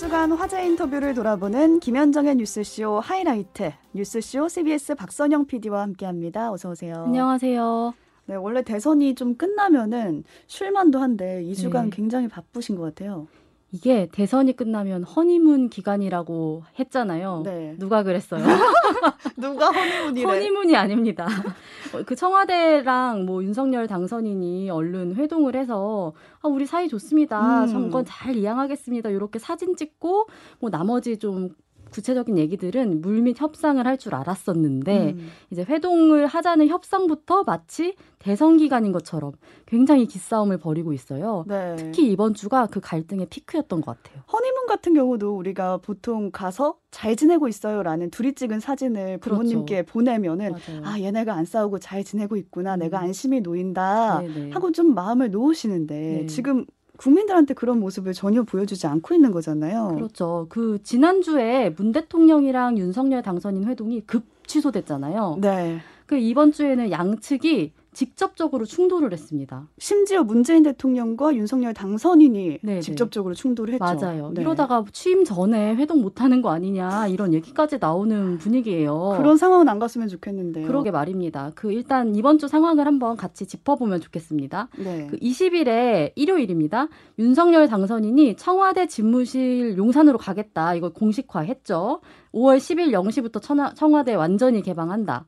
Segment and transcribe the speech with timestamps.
[0.00, 6.50] 주간 화제 인터뷰를 돌아보는 김현정의 뉴스쇼 하이라이트 뉴스쇼 CBS 박선영 PD와 함께합니다.
[6.50, 7.04] 어서 오세요.
[7.04, 7.92] 안녕하세요.
[8.24, 11.90] 네, 원래 대선이 좀 끝나면은 쉴만도 한데 2주간 네.
[11.90, 13.28] 굉장히 바쁘신 것 같아요.
[13.72, 17.42] 이게 대선이 끝나면 허니문 기간이라고 했잖아요.
[17.44, 17.76] 네.
[17.78, 18.42] 누가 그랬어요?
[19.36, 20.26] 누가 허니문이래?
[20.26, 21.26] 허니문이 아닙니다.
[22.06, 26.12] 그 청와대랑 뭐 윤석열 당선인이 얼른 회동을 해서
[26.42, 27.64] 아, 우리 사이 좋습니다.
[27.64, 27.66] 음.
[27.68, 29.10] 정권 잘 이양하겠습니다.
[29.10, 30.26] 이렇게 사진 찍고
[30.58, 31.50] 뭐 나머지 좀
[31.90, 35.28] 구체적인 얘기들은 물밑 협상을 할 줄 알았었는데 음.
[35.50, 39.32] 이제 회동을 하자는 협상부터 마치 대선 기간인 것처럼
[39.66, 41.44] 굉장히 기싸움을 벌이고 있어요.
[41.46, 41.76] 네.
[41.76, 44.22] 특히 이번 주가 그 갈등의 피크였던 것 같아요.
[44.32, 49.40] 허니문 같은 경우도 우리가 보통 가서 잘 지내고 있어요라는 둘이 찍은 사진을 그렇죠.
[49.42, 49.92] 부모님께 그렇죠.
[49.92, 50.82] 보내면은 맞아요.
[50.84, 52.78] 아 얘네가 안 싸우고 잘 지내고 있구나 음.
[52.80, 54.50] 내가 안심이 놓인다 네네.
[54.52, 56.26] 하고 좀 마음을 놓으시는데 네.
[56.26, 56.64] 지금
[57.00, 59.94] 국민들한테 그런 모습을 전혀 보여주지 않고 있는 거잖아요.
[59.94, 60.46] 그렇죠.
[60.50, 65.38] 그 지난주에 문 대통령이랑 윤석열 당선인 회동이 급 취소됐잖아요.
[65.40, 65.78] 네.
[66.04, 69.66] 그 이번 주에는 양측이 직접적으로 충돌을 했습니다.
[69.78, 72.74] 심지어 문재인 대통령과 윤석열 당선인이 네네.
[72.74, 72.80] 네.
[72.80, 73.84] 직접적으로 충돌을 했죠.
[73.84, 74.30] 맞아요.
[74.32, 74.42] 네.
[74.42, 79.14] 이러다가 취임 전에 회동 못하는 거 아니냐 이런 얘기까지 나오는 분위기예요.
[79.16, 80.66] 그런 상황은 안 갔으면 좋겠는데요.
[80.66, 81.50] 그러게 말입니다.
[81.54, 84.68] 그 일단 이번 주 상황을 한번 같이 짚어보면 좋겠습니다.
[84.78, 85.08] 네.
[85.10, 86.88] 그 20일에 일요일입니다.
[87.18, 90.74] 윤석열 당선인이 청와대 집무실 용산으로 가겠다.
[90.74, 92.00] 이걸 공식화했죠.
[92.32, 95.26] 5월 10일 0시부터 청와대 완전히 개방한다.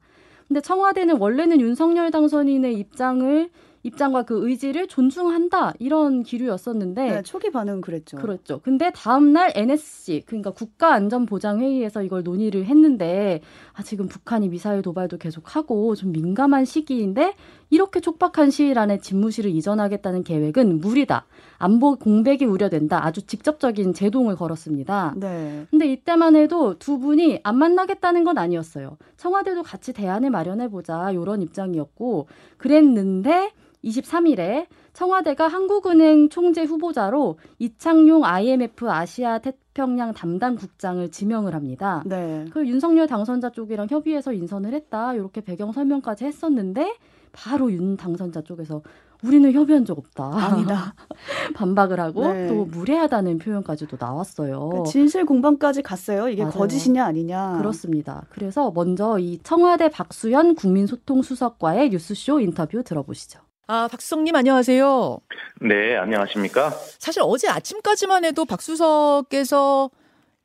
[0.53, 3.49] 근데 청와대는 원래는 윤석열 당선인의 입장을
[3.85, 8.19] 입장과 그 의지를 존중한다 이런 기류였었는데 네, 초기 반응은 그랬죠.
[8.19, 8.61] 그렇죠.
[8.61, 13.41] 근데 다음 날 NSC 그러니까 국가안전보장회의에서 이걸 논의를 했는데
[13.73, 17.35] 아 지금 북한이 미사일 도발도 계속하고 좀 민감한 시기인데
[17.73, 21.25] 이렇게 촉박한 시일 안에 집무실을 이전하겠다는 계획은 무리다.
[21.57, 23.03] 안보 공백이 우려된다.
[23.03, 25.15] 아주 직접적인 제동을 걸었습니다.
[25.17, 25.67] 네.
[25.71, 28.99] 근데 이때만 해도 두 분이 안 만나겠다는 건 아니었어요.
[29.17, 31.13] 청와대도 같이 대안을 마련해 보자.
[31.13, 32.27] 이런 입장이었고
[32.59, 42.03] 그랬는데 23일에 청와대가 한국은행 총재 후보자로 이창용 IMF 아시아 태평양 담당 국장을 지명을 합니다.
[42.05, 42.45] 네.
[42.51, 45.15] 그 윤석열 당선자 쪽이랑 협의해서 인선을 했다.
[45.15, 46.97] 이렇게 배경 설명까지 했었는데
[47.33, 48.83] 바로 윤 당선자 쪽에서
[49.23, 50.25] 우리는 협의한 적 없다.
[50.35, 50.95] 아니다.
[51.55, 52.49] 반박을 하고 네.
[52.49, 54.69] 또 무례하다는 표현까지도 나왔어요.
[54.69, 56.29] 그 진실 공방까지 갔어요.
[56.29, 56.59] 이게 맞아요.
[56.59, 57.59] 거짓이냐 아니냐.
[57.59, 58.25] 그렇습니다.
[58.31, 63.41] 그래서 먼저 이 청와대 박수현 국민소통수석과의 뉴스쇼 인터뷰 들어보시죠.
[63.69, 65.19] 아, 박수성님 안녕하세요.
[65.61, 66.71] 네, 안녕하십니까?
[66.99, 69.89] 사실 어제 아침까지만 해도 박수석께서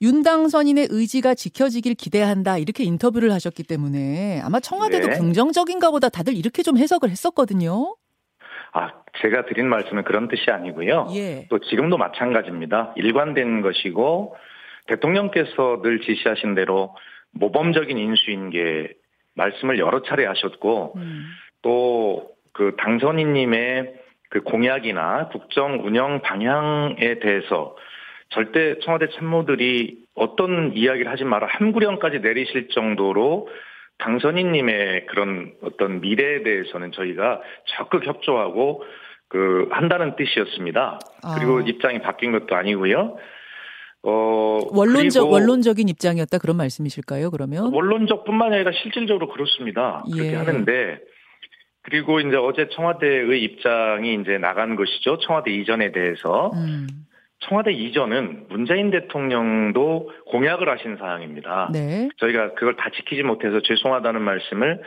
[0.01, 5.17] 윤당선인의 의지가 지켜지길 기대한다 이렇게 인터뷰를 하셨기 때문에 아마 청와대도 네.
[5.17, 7.95] 긍정적인가 보다 다들 이렇게 좀 해석을 했었거든요.
[8.73, 8.91] 아,
[9.21, 11.07] 제가 드린 말씀은 그런 뜻이 아니고요.
[11.15, 11.47] 예.
[11.49, 12.93] 또 지금도 마찬가지입니다.
[12.95, 14.35] 일관된 것이고
[14.87, 16.95] 대통령께서 늘 지시하신 대로
[17.31, 18.93] 모범적인 인수인 게
[19.33, 21.25] 말씀을 여러 차례 하셨고 음.
[21.61, 23.93] 또그 당선인님의
[24.29, 27.75] 그 공약이나 국정 운영 방향에 대해서
[28.29, 33.47] 절대 청와대 참모들이 어떤 이야기를 하지 마라 함구령까지 내리실 정도로
[33.99, 38.83] 당선인님의 그런 어떤 미래에 대해서는 저희가 적극 협조하고
[39.29, 40.99] 그 한다는 뜻이었습니다.
[41.23, 41.35] 아.
[41.37, 43.17] 그리고 입장이 바뀐 것도 아니고요.
[44.03, 47.31] 어 원론적 원론적인 입장이었다 그런 말씀이실까요?
[47.31, 50.03] 그러면 원론적뿐만 아니라 실질적으로 그렇습니다.
[50.11, 50.35] 그렇게 예.
[50.35, 50.99] 하는데
[51.81, 55.17] 그리고 이제 어제 청와대의 입장이 이제 나간 것이죠.
[55.19, 56.51] 청와대 이전에 대해서.
[56.53, 56.87] 음.
[57.39, 61.69] 청와대 이전은 문재인 대통령도 공약을 하신 사항입니다.
[61.71, 62.09] 네.
[62.17, 64.81] 저희가 그걸 다 지키지 못해서 죄송하다는 말씀을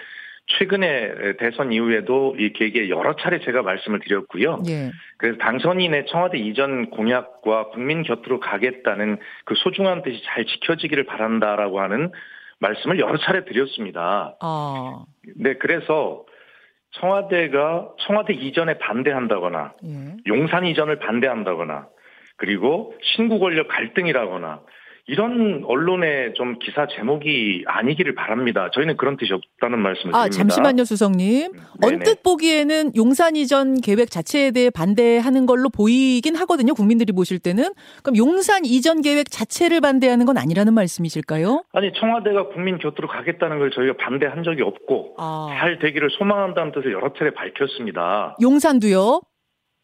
[0.58, 4.58] 최근에 대선 이후에도 이 계기에 여러 차례 제가 말씀을 드렸고요.
[4.68, 4.90] 예.
[5.16, 12.10] 그래서 당선인의 청와대 이전 공약과 국민 곁으로 가겠다는 그 소중한 뜻이 잘 지켜지기를 바란다라고 하는
[12.58, 14.34] 말씀을 여러 차례 드렸습니다.
[14.42, 15.04] 어.
[15.36, 16.24] 네, 그래서
[16.92, 20.16] 청와대가 청와대 이전에 반대한다거나 예.
[20.26, 21.86] 용산 이전을 반대한다거나
[22.40, 24.60] 그리고 신구 권력 갈등이라거나
[25.06, 28.70] 이런 언론의 좀 기사 제목이 아니기를 바랍니다.
[28.72, 30.36] 저희는 그런 뜻이 없다는 말씀을 아, 드립니다.
[30.36, 31.52] 잠시만요, 수석님.
[31.80, 31.94] 네네.
[31.94, 36.74] 언뜻 보기에는 용산 이전 계획 자체에 대해 반대하는 걸로 보이긴 하거든요.
[36.74, 37.72] 국민들이 보실 때는.
[38.04, 41.64] 그럼 용산 이전 계획 자체를 반대하는 건 아니라는 말씀이실까요?
[41.72, 45.48] 아니, 청와대가 국민 곁으로 가겠다는 걸 저희가 반대한 적이 없고 아.
[45.58, 48.36] 잘 되기를 소망한다는 뜻을 여러 차례 밝혔습니다.
[48.40, 49.22] 용산도요?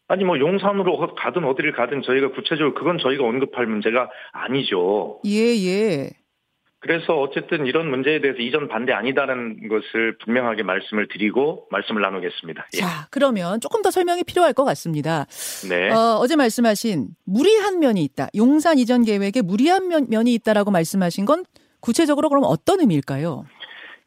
[0.07, 5.19] 아니 뭐 용산으로 가든 어디를 가든 저희가 구체적으로 그건 저희가 언급할 문제가 아니죠.
[5.25, 6.09] 예, 예.
[6.79, 12.67] 그래서 어쨌든 이런 문제에 대해서 이전 반대 아니다는 것을 분명하게 말씀을 드리고 말씀을 나누겠습니다.
[12.75, 12.77] 예.
[12.77, 15.25] 자, 그러면 조금 더 설명이 필요할 것 같습니다.
[15.67, 15.89] 네.
[15.89, 18.27] 어, 제 말씀하신 무리한 면이 있다.
[18.35, 21.43] 용산 이전 계획에 무리한 면, 면이 있다라고 말씀하신 건
[21.81, 23.45] 구체적으로 그럼 어떤 의미일까요?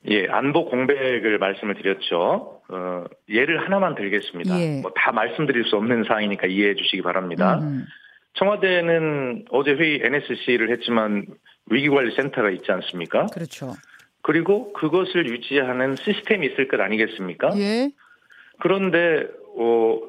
[0.09, 2.61] 예, 안보 공백을 말씀을 드렸죠.
[2.69, 4.59] 어, 예를 하나만 들겠습니다.
[4.61, 4.81] 예.
[4.81, 7.59] 뭐 다 말씀드릴 수 없는 사항이니까 이해해 주시기 바랍니다.
[7.61, 7.85] 음.
[8.35, 11.27] 청와대는 어제 회의 NSC를 했지만
[11.71, 13.27] 위기관리센터가 있지 않습니까?
[13.27, 13.75] 그렇죠.
[14.23, 17.51] 그리고 그것을 유지하는 시스템이 있을 것 아니겠습니까?
[17.59, 17.91] 예.
[18.61, 19.27] 그런데
[19.59, 20.01] 어,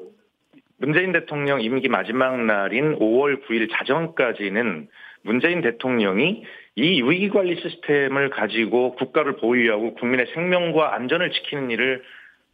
[0.78, 4.88] 문재인 대통령 임기 마지막 날인 5월 9일 자정까지는
[5.22, 6.44] 문재인 대통령이
[6.74, 12.02] 이 위기관리 시스템을 가지고 국가를 보유하고 국민의 생명과 안전을 지키는 일을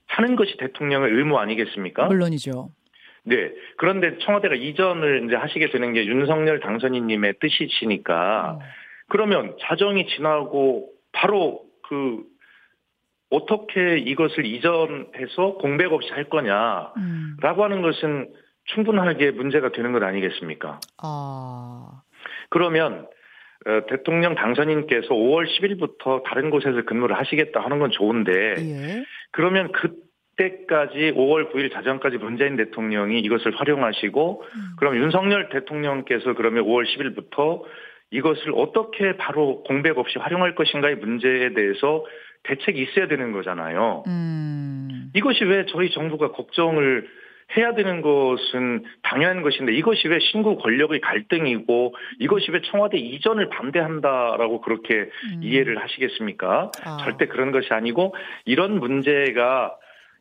[0.07, 2.07] 하는 것이 대통령의 의무 아니겠습니까?
[2.07, 2.71] 물론이죠.
[3.25, 3.53] 네.
[3.77, 8.67] 그런데 청와대가 이전을 이제 하시게 되는 게 윤석열 당선인님의 뜻이시니까 음.
[9.09, 12.25] 그러면 자정이 지나고 바로 그
[13.31, 17.37] 어떻게 이것을 이전해서 공백 없이 할 거냐라고 음.
[17.43, 18.33] 하는 것은
[18.65, 20.81] 충분하게 문제가 되는 것 아니겠습니까?
[21.03, 22.03] 아.
[22.51, 23.09] 그러면 어,
[23.89, 29.05] 대통령 당선인께서 5월 10일부터 다른 곳에서 근무를 하시겠다 하는 건 좋은데 예.
[29.31, 34.61] 그러면 그때까지 5월 9일 자정까지 문재인 대통령이 이것을 활용하시고 음.
[34.79, 37.63] 그럼 윤석열 대통령께서 그러면 5월 10일부터
[38.11, 42.05] 이것을 어떻게 바로 공백 없이 활용할 것인가의 문제에 대해서
[42.45, 44.05] 대책이 있어야 되는 거잖아요.
[44.07, 45.11] 음.
[45.15, 47.07] 이것이 왜 저희 정부가 걱정을
[47.57, 54.61] 해야 되는 것은 당연한 것인데 이것이 왜 신구 권력의 갈등이고 이것이 왜 청와대 이전을 반대한다라고
[54.61, 55.41] 그렇게 음.
[55.43, 56.71] 이해를 하시겠습니까?
[56.85, 56.97] 아.
[57.03, 58.15] 절대 그런 것이 아니고
[58.45, 59.75] 이런 문제가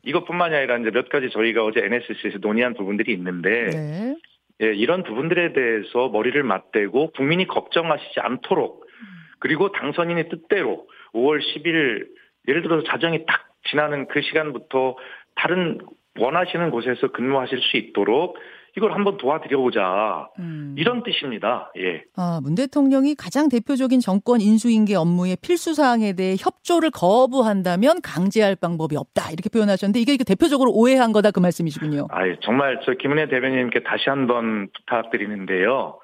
[0.04, 4.16] 이것뿐만이 아니라 이제 몇 가지 저희가 어제 NSC에서 논의한 부분들이 있는데 네.
[4.62, 8.86] 예, 이런 부분들에 대해서 머리를 맞대고 국민이 걱정하시지 않도록
[9.38, 12.06] 그리고 당선인의 뜻대로 5월 10일
[12.48, 14.96] 예를 들어서 자정이 딱 지나는 그 시간부터
[15.36, 15.78] 다른
[16.18, 18.36] 원하시는 곳에서 근무하실 수 있도록
[18.76, 20.74] 이걸 한번 도와드려보자 음.
[20.78, 21.72] 이런 뜻입니다.
[21.78, 22.04] 예.
[22.16, 28.96] 아, 문 대통령이 가장 대표적인 정권 인수인계 업무의 필수 사항에 대해 협조를 거부한다면 강제할 방법이
[28.96, 32.06] 없다 이렇게 표현하셨는데 이게 대표적으로 오해한 거다 그 말씀이시군요.
[32.10, 35.98] 아, 정말 저 김은혜 대변인님께 다시 한번 부탁드리는데요.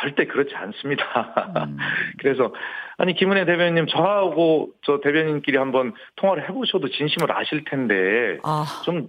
[0.00, 1.64] 절대 그렇지 않습니다.
[1.68, 1.76] 음.
[2.18, 2.52] 그래서
[2.96, 8.64] 아니 김은혜 대변인님 저하고 저 대변인끼리 한번 통화를 해보셔도 진심을 아실 텐데 아.
[8.84, 9.08] 좀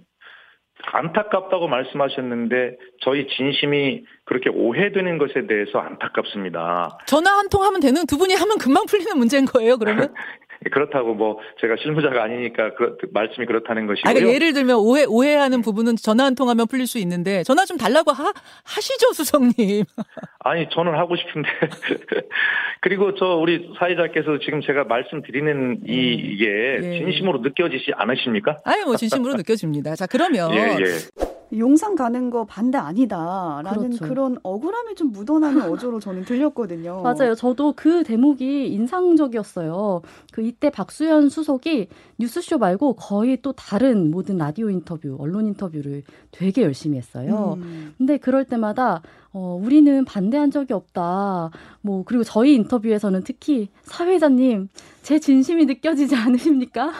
[0.84, 6.98] 안타깝다고 말씀하셨는데 저희 진심이 그렇게 오해되는 것에 대해서 안타깝습니다.
[7.06, 10.12] 전화 한 통 하면 되는 두 분이 하면 금방 풀리는 문제인 거예요, 그러면?
[10.70, 14.10] 그렇다고 뭐 제가 실무자가 아니니까 그 말씀이 그렇다는 것이고요.
[14.10, 17.76] 아, 그러니까 예를 들면 오해 오해하는 부분은 전화 한 통하면 풀릴 수 있는데 전화 좀
[17.76, 18.32] 달라고 하,
[18.64, 19.84] 하시죠, 수석님.
[20.40, 21.48] 아니 저는 하고 싶은데
[22.80, 26.30] 그리고 저 우리 사회자께서 지금 제가 말씀드리는 이 음.
[26.32, 26.98] 이게 예.
[26.98, 28.56] 진심으로 느껴지지 않으십니까?
[28.64, 29.94] 아니 뭐 진심으로 느껴집니다.
[29.96, 31.35] 자 그러면 예, 예.
[31.58, 34.04] 용산 가는 거 반대 아니다라는 그렇죠.
[34.06, 37.02] 그런 억울함이 좀 묻어나는 어조로 저는 들렸거든요.
[37.02, 37.34] 맞아요.
[37.34, 40.02] 저도 그 대목이 인상적이었어요.
[40.32, 41.88] 그 이때 박수현 수석이
[42.18, 47.54] 뉴스쇼 말고 거의 또 다른 모든 라디오 인터뷰, 언론 인터뷰를 되게 열심히 했어요.
[47.58, 47.94] 음.
[47.98, 51.50] 근데 그럴 때마다 어, 우리는 반대한 적이 없다.
[51.82, 54.68] 뭐, 그리고 저희 인터뷰에서는 특히 사회자님,
[55.02, 56.90] 제 진심이 느껴지지 않으십니까?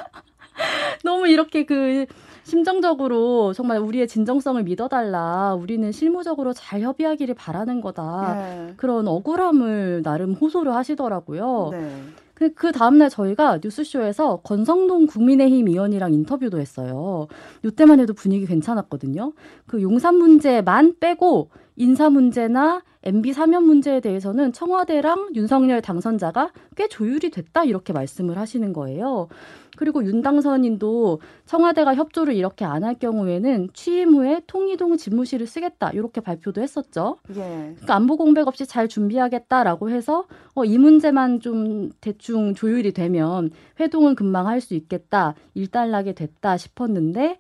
[1.03, 2.05] 너무 이렇게 그
[2.47, 5.57] 심정적으로 정말 우리의 진정성을 믿어달라.
[5.57, 8.35] 우리는 실무적으로 잘 협의하기를 바라는 거다.
[8.35, 8.75] 네.
[8.77, 11.71] 그런 억울함을 나름 호소를 하시더라고요.
[11.73, 11.91] 네.
[12.35, 17.27] 그, 그 다음날 저희가 뉴스쇼에서 권성동 국민의힘 의원이랑 인터뷰도 했어요.
[17.65, 19.33] 이때만 해도 분위기 괜찮았거든요.
[19.67, 27.31] 그 용산 문제만 빼고 인사 문제나 MB 사면 문제에 대해서는 청와대랑 윤석열 당선자가 꽤 조율이
[27.31, 29.29] 됐다 이렇게 말씀을 하시는 거예요.
[29.77, 36.21] 그리고 윤 당선인도 청와대가 협조를 이렇게 안 할 경우에는 취임 후에 통이동 집무실을 쓰겠다 이렇게
[36.21, 37.19] 발표도 했었죠.
[37.31, 37.35] 예.
[37.35, 44.15] 그러니까 안보 공백 없이 잘 준비하겠다라고 해서 어, 이 문제만 좀 대충 조율이 되면 회동은
[44.17, 47.37] 금방 할 수 있겠다 일단락이 됐다 싶었는데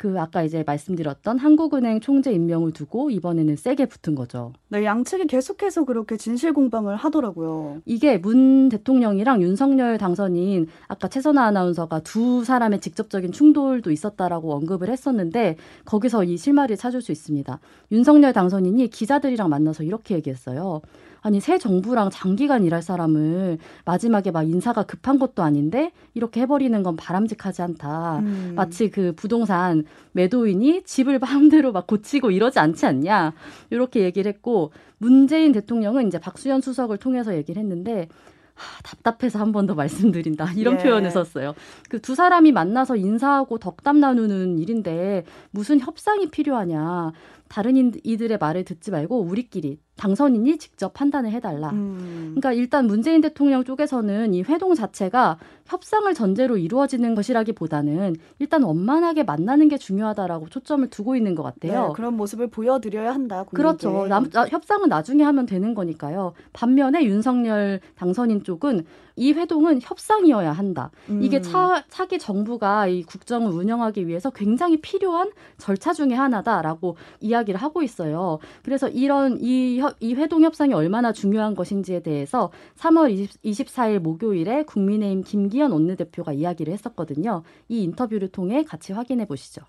[0.00, 4.54] 그 아까 이제 말씀드렸던 한국은행 총재 임명을 두고 이번에는 세게 붙은 거죠.
[4.70, 7.82] 네, 양측이 계속해서 그렇게 진실 공방을 하더라고요.
[7.84, 15.56] 이게 문 대통령이랑 윤석열 당선인 아까 최선아 아나운서가 두 사람의 직접적인 충돌도 있었다라고 언급을 했었는데
[15.84, 17.60] 거기서 이 실마리를 찾을 수 있습니다.
[17.92, 20.80] 윤석열 당선인이 기자들이랑 만나서 이렇게 얘기했어요.
[21.22, 26.96] 아니 새 정부랑 장기간 일할 사람을 마지막에 막 인사가 급한 것도 아닌데 이렇게 해버리는 건
[26.96, 28.18] 바람직하지 않다.
[28.20, 28.52] 음.
[28.56, 33.32] 마치 그 부동산 매도인이 집을 마음대로 막 고치고 이러지 않지 않냐
[33.70, 38.08] 이렇게 얘기를 했고 문재인 대통령은 이제 박수현 수석을 통해서 얘기를 했는데
[38.54, 40.82] 하, 답답해서 한 번 더 말씀드린다 이런 예.
[40.82, 41.54] 표현을 썼어요.
[41.88, 47.12] 그 두 사람이 만나서 인사하고 덕담 나누는 일인데 무슨 협상이 필요하냐?
[47.48, 51.68] 다른 이들의 말을 듣지 말고 우리끼리 당선인이 직접 판단을 해달라.
[51.70, 52.34] 음.
[52.34, 59.68] 그러니까 일단 문재인 대통령 쪽에서는 이 회동 자체가 협상을 전제로 이루어지는 것이라기보다는 일단 원만하게 만나는
[59.68, 61.88] 게 중요하다라고 초점을 두고 있는 것 같아요.
[61.88, 63.44] 네, 그런 모습을 보여드려야 한다.
[63.44, 63.56] 국민께.
[63.56, 64.06] 그렇죠.
[64.08, 66.32] 남, 협상은 나중에 하면 되는 거니까요.
[66.54, 68.84] 반면에 윤석열 당선인 쪽은
[69.16, 70.90] 이 회동은 협상이어야 한다.
[71.10, 71.22] 음.
[71.22, 77.82] 이게 차, 차기 정부가 이 국정을 운영하기 위해서 굉장히 필요한 절차 중의 하나다라고 이야기를 하고
[77.82, 78.38] 있어요.
[78.64, 85.22] 그래서 이런 이, 이 회동 협상이 얼마나 중요한 것인지에 대해서 3월 20, 24일 목요일에 국민의힘
[85.22, 87.42] 김기현 원내대표가 이야기를 했었거든요.
[87.68, 89.62] 이 인터뷰를 통해 같이 확인해 보시죠.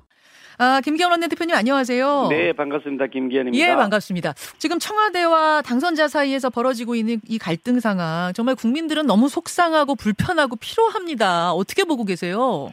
[0.57, 2.27] 아, 김기현 원내대표님 안녕하세요.
[2.29, 3.07] 네, 반갑습니다.
[3.07, 3.65] 김기현입니다.
[3.71, 4.33] 예, 반갑습니다.
[4.59, 11.53] 지금 청와대와 당선자 사이에서 벌어지고 있는 이 갈등 상황 정말 국민들은 너무 속상하고 불편하고 피로합니다.
[11.53, 12.69] 어떻게 보고 계세요?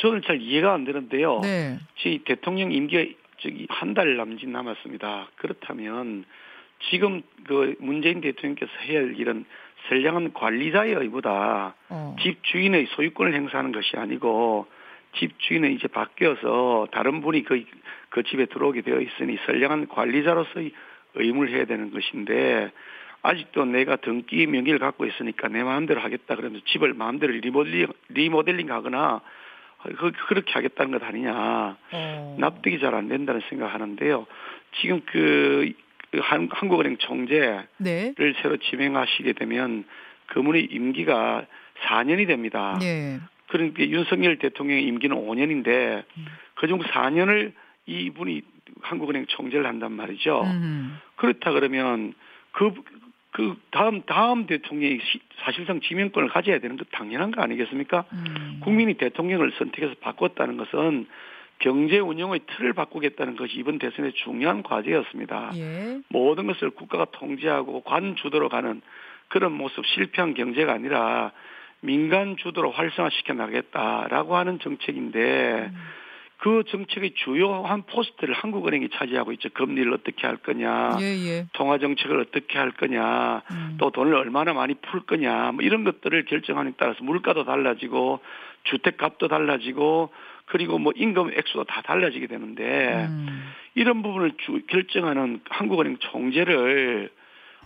[0.00, 1.40] 저는 잘 이해가 안 되는데요.
[1.42, 1.78] 네.
[2.02, 3.02] 지 대통령 임기가
[3.68, 5.28] 한 달 남짓 남았습니다.
[5.36, 6.24] 그렇다면
[6.88, 9.44] 지금 그 문재인 대통령께서 해야 할 일은
[9.88, 11.74] 선량한 관리자의 의무다.
[11.88, 12.16] 어.
[12.20, 14.66] 집 주인의 소유권을 행사하는 것이 아니고
[15.16, 17.64] 집 주인은 이제 바뀌어서 다른 분이 그,
[18.10, 20.72] 그 집에 들어오게 되어 있으니 선량한 관리자로서의
[21.14, 22.70] 의무를 해야 되는 것인데
[23.22, 29.20] 아직도 내가 등기 명의를 갖고 있으니까 내 마음대로 하겠다 그러면서 집을 마음대로 리모델링, 리모델링 하거나
[29.82, 31.76] 그, 그렇게 하겠다는 것 아니냐.
[31.92, 32.36] 어.
[32.38, 34.26] 납득이 잘 안 된다는 생각 하는데요.
[34.80, 35.72] 지금 그, 그
[36.18, 38.14] 한, 한국은행 총재를 네.
[38.42, 39.84] 새로 지명하시게 되면
[40.26, 41.46] 그분의 임기가
[41.82, 42.78] 4년이 됩니다.
[42.80, 43.18] 네.
[43.48, 46.26] 그러니까 윤석열 대통령의 임기는 5년인데 음.
[46.54, 47.52] 그중 4년을
[47.86, 48.42] 이분이
[48.82, 50.42] 한국은행 총재를 한단 말이죠.
[50.44, 50.98] 음.
[51.16, 52.14] 그렇다 그러면
[52.52, 52.72] 그,
[53.32, 58.04] 그 다음, 다음 대통령이 시, 사실상 지명권을 가져야 되는 것 당연한 거 아니겠습니까?
[58.12, 58.60] 음.
[58.62, 61.06] 국민이 대통령을 선택해서 바꿨다는 것은
[61.60, 65.52] 경제 운영의 틀을 바꾸겠다는 것이 이번 대선의 중요한 과제였습니다.
[65.54, 66.00] 예.
[66.08, 68.80] 모든 것을 국가가 통제하고 관 주도로 가는
[69.28, 71.32] 그런 모습 실패한 경제가 아니라
[71.80, 75.76] 민간 주도로 활성화시켜 나가겠다라고 하는 정책인데 음.
[76.38, 79.50] 그 정책의 주요한 포스트를 한국은행이 차지하고 있죠.
[79.50, 81.46] 금리를 어떻게 할 거냐, 예, 예.
[81.52, 83.76] 통화 정책을 어떻게 할 거냐, 음.
[83.78, 88.20] 또 돈을 얼마나 많이 풀 거냐, 뭐 이런 것들을 결정하는 데 따라서 물가도 달라지고
[88.64, 90.10] 주택값도 달라지고
[90.50, 93.52] 그리고 뭐 임금 액수도 다 달라지게 되는데 음.
[93.74, 97.10] 이런 부분을 주, 결정하는 한국은행 총재를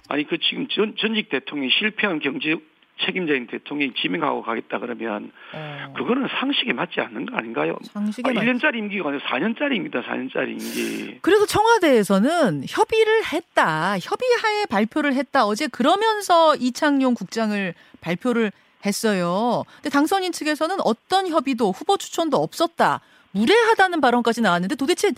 [0.08, 2.56] 아니 그 지금 전, 전직 대통령이 실패한 경제
[3.00, 5.94] 책임자인 대통령이 지명하고 가겠다 그러면 어.
[5.96, 7.76] 그거는 상식에 맞지 않는 거 아닌가요?
[7.82, 10.04] 상식에 아, 1년짜리 임기가 아니라 4년짜리입니다.
[10.04, 11.18] 4년짜리 임기.
[11.22, 13.98] 그래서 청와대에서는 협의를 했다.
[13.98, 15.46] 협의하에 발표를 했다.
[15.46, 18.52] 어제 그러면서 이창용 국장을 발표를
[18.86, 19.64] 했어요.
[19.76, 23.00] 근데 당선인 측에서는 어떤 협의도 후보 추천도 없었다.
[23.32, 25.08] 무례하다는 발언까지 나왔는데 도대체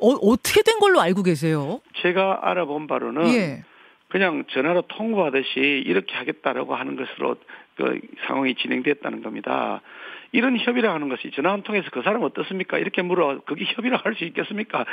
[0.00, 1.80] 어, 떻게된 걸로 알고 계세요?
[2.02, 3.64] 제가 알아본 바로는 예.
[4.08, 7.36] 그냥 전화로 통보하듯이 이렇게 하겠다라고 하는 것으로
[7.76, 9.80] 그 상황이 진행됐다는 겁니다.
[10.32, 12.78] 이런 협의를 하는 것이 전화 한 통해서 그 사람 어떻습니까?
[12.78, 14.84] 이렇게 물어 그게 협의를 할수 있겠습니까?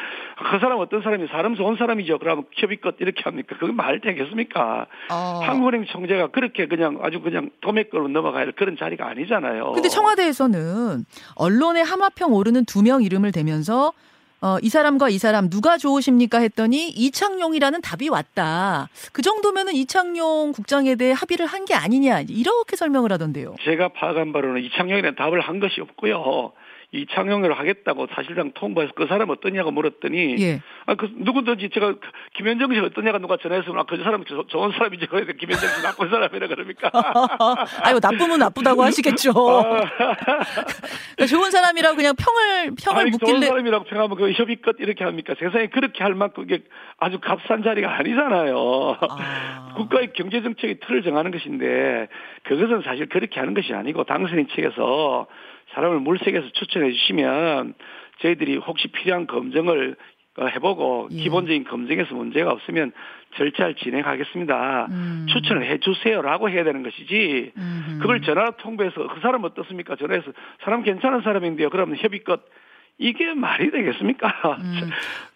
[0.52, 2.18] 그 사람 어떤 사람이 사람 좋은 사람이죠.
[2.18, 3.56] 그러면 협의 끝 이렇게 합니까?
[3.60, 4.88] 그게 말 되겠습니까?
[5.12, 5.40] 어.
[5.44, 9.74] 한국은행 총재가 그렇게 그냥 아주 그냥 도매걸로 넘어가야 할 그런 자리가 아니잖아요.
[9.74, 13.92] 근데 청와대에서는 언론에 하마평 오르는 두 명 이름을 대면서
[14.42, 18.88] 어, 이 사람과 이 사람 누가 좋으십니까 했더니 이창용이라는 답이 왔다.
[19.12, 23.56] 그 정도면은 이창용 국장에 대해 합의를 한 게 아니냐 이렇게 설명을 하던데요.
[23.66, 26.54] 제가 파악한 바로는 이창용이라는 답을 한 것이 없고요.
[26.94, 30.62] 이 창용을 하겠다고 사실상 통보해서 그 사람 어떠냐고 물었더니 예.
[30.86, 31.96] 아 그 누구든지 제가
[32.34, 36.48] 김현정 씨 어떠냐가 누가 전화해서 아그 사람 저, 좋은 사람이지 그래 김현정 씨 나쁜 사람이라
[36.48, 36.90] 그럽니까?
[37.84, 39.34] 아유 나쁘면 나쁘다고 하시겠죠.
[39.34, 45.04] 그러니까 좋은 사람이라고 그냥 평을 평을 아니, 묻길래 좋은 사람이라고 평하면 그 협의 끝 이렇게
[45.04, 45.36] 합니까?
[45.40, 46.64] 세상에 그렇게 할 만큼 그게
[46.98, 48.98] 아주 값싼 자리가 아니잖아요.
[49.02, 49.74] 아.
[49.78, 52.08] 국가의 경제 정책의 틀을 정하는 것인데
[52.44, 55.28] 그것은 사실 그렇게 하는 것이 아니고 당선인 측에서
[55.78, 57.76] 사람을 물색해서 추천해 주시면
[58.22, 59.96] 저희들이 혹시 필요한 검증을
[60.40, 61.18] 어, 해보고 예.
[61.18, 62.92] 기본적인 검증에서 문제가 없으면
[63.38, 64.88] 절차를 진행하겠습니다.
[64.90, 65.26] 음.
[65.30, 68.00] 추천을 해주세요라고 해야 되는 것이지 음.
[68.02, 69.96] 그걸 전화로 통보해서 그 사람 어떻습니까?
[69.96, 70.32] 전화해서
[70.64, 71.70] 사람 괜찮은 사람인데요.
[71.70, 72.44] 그러면 협의 끝
[73.00, 74.28] 이게 말이 되겠습니까?
[74.60, 74.90] 음.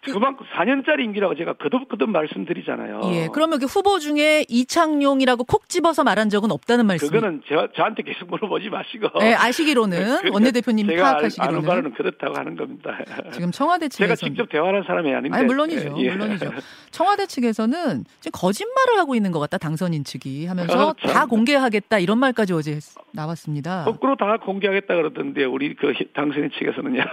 [0.04, 3.02] 그만큼 4년짜리 임기라고 제가 거듭거듭 말씀드리잖아요.
[3.14, 3.28] 예.
[3.32, 7.08] 그러면 그 후보 중에 이창용이라고 콕 집어서 말한 적은 없다는 말씀.
[7.08, 9.16] 그거는 저, 저한테 계속 물어보지 마시고.
[9.20, 11.58] 네, 아시기로는 그, 원내대표님 파악하시기로는.
[11.58, 12.98] 아는 바로는 그렇다고 하는 겁니다.
[13.32, 15.38] 지금 청와대 측에서 제가 직접 대화하는 사람이 아닌데.
[15.38, 15.94] 아니 물론이죠.
[15.98, 16.10] 예.
[16.10, 16.50] 물론이죠.
[16.90, 22.18] 청와대 측에서는 지금 거짓말을 하고 있는 것 같다 당선인 측이 하면서 어, 다 공개하겠다 이런
[22.18, 22.80] 말까지 어제
[23.12, 23.84] 나왔습니다.
[23.84, 27.04] 거꾸로 다 공개하겠다 그러던데 우리 그 당선인 측에서는요.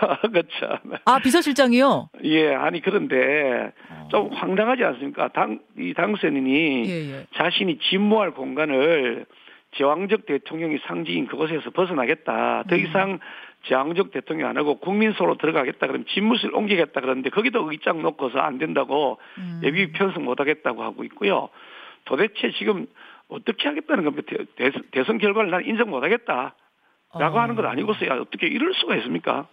[0.42, 0.80] 그렇죠.
[1.06, 2.10] 아 비서실장이요?
[2.24, 4.08] 예, 아니 그런데 어.
[4.12, 5.30] 좀 황당하지 않습니까?
[5.30, 7.26] 당 이 당선인이 예, 예.
[7.36, 9.26] 자신이 진모할 공간을
[9.76, 12.64] 제왕적 대통령이 상징인 그곳에서 벗어나겠다.
[12.68, 12.80] 더 음.
[12.80, 13.20] 이상 음.
[13.64, 19.20] 제왕적 대통령 안 하고 국민소로 들어가겠다 그러면 집무실 옮기겠다 그러는데 거기도 의장 놓고서 안 된다고
[19.38, 19.62] 음.
[19.64, 21.50] 예비 편성 못 하겠다고 하고 있고요.
[22.06, 22.88] 도대체 지금
[23.30, 24.44] 어떻게 하겠다는 겁니까?
[24.56, 26.56] 대선, 대선 결과를 난 인정 못 하겠다.
[27.16, 27.42] 라고 어.
[27.42, 29.48] 하는 건 아니고서야 어떻게 이럴 수가 있습니까?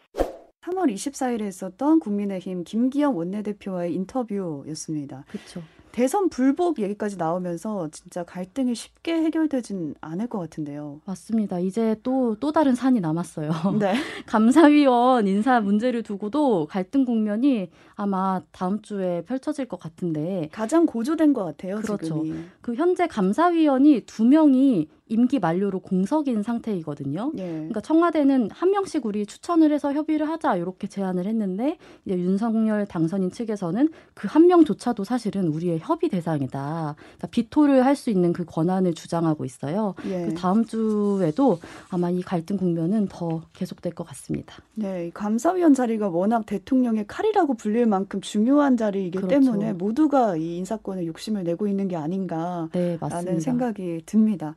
[0.66, 5.24] 3월 24일에 있었던 국민의힘 김기영 원내대표와의 인터뷰였습니다.
[5.28, 5.62] 그렇죠.
[5.92, 11.00] 대선 불복 얘기까지 나오면서 진짜 갈등이 쉽게 해결되진 않을 것 같은데요.
[11.06, 11.58] 맞습니다.
[11.58, 13.50] 이제 또, 또 다른 산이 남았어요.
[13.80, 13.94] 네.
[14.26, 20.48] 감사위원 인사 문제를 두고도 갈등 국면이 아마 다음 주에 펼쳐질 것 같은데.
[20.52, 21.76] 가장 고조된 것 같아요.
[21.76, 22.22] 그렇죠.
[22.22, 22.34] 지금이.
[22.60, 27.32] 그 현재 감사위원이 두 명이 임기 만료로 공석인 상태이거든요.
[27.38, 27.46] 예.
[27.46, 33.30] 그러니까 청와대는 한 명씩 우리 추천을 해서 협의를 하자 이렇게 제안을 했는데 이제 윤석열 당선인
[33.30, 36.94] 측에서는 그 한 명조차도 사실은 우리의 협의 대상이다.
[36.96, 39.94] 그러니까 비토를 할 수 있는 그 권한을 주장하고 있어요.
[40.06, 40.26] 예.
[40.26, 44.54] 그 다음 주에도 아마 이 갈등 국면은 더 계속될 것 같습니다.
[44.74, 49.28] 네, 감사위원 자리가 워낙 대통령의 칼이라고 불릴 만큼 중요한 자리이기 그렇죠.
[49.28, 54.54] 때문에 모두가 이 인사권에 욕심을 내고 있는 게 아닌가라는 네, 생각이 듭니다.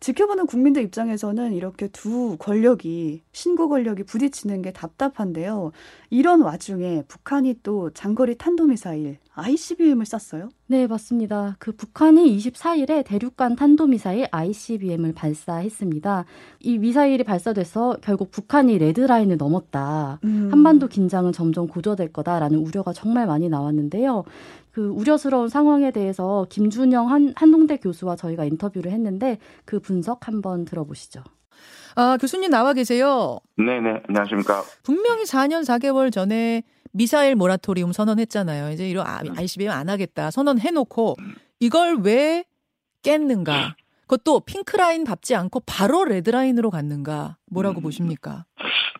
[0.00, 5.72] 지켜보는 국민들 입장에서는 이렇게 두 권력이 신고 권력이 부딪히는 게 답답한데요.
[6.10, 10.48] 이런 와중에 북한이 또 장거리 탄도미사일 ICBM을 쐈어요?
[10.66, 11.56] 네, 맞습니다.
[11.58, 16.24] 그 북한이 24일에 대륙간 탄도미사일 ICBM을 발사했습니다.
[16.60, 20.20] 이 미사일이 발사돼서 결국 북한이 레드라인을 넘었다.
[20.24, 20.48] 음.
[20.50, 24.24] 한반도 긴장은 점점 고조될 거다라는 우려가 정말 많이 나왔는데요.
[24.72, 31.22] 그 우려스러운 상황에 대해서 김준영 한, 한동대 교수와 저희가 인터뷰를 했는데 그 분석 한번 들어보시죠.
[31.94, 33.38] 아, 교수님 나와 계세요.
[33.56, 34.62] 네네, 안녕하십니까.
[34.82, 36.62] 분명히 4년 4개월 전에
[36.92, 38.70] 미사일 모라토리움 선언했잖아요.
[38.72, 41.16] 이제 이런 ICBM 안 하겠다 선언해놓고
[41.60, 42.44] 이걸 왜
[43.02, 43.76] 깼는가?
[44.06, 47.36] 그것도 핑크라인 밟지 않고 바로 레드라인으로 갔는가?
[47.50, 47.82] 뭐라고 음.
[47.82, 48.44] 보십니까?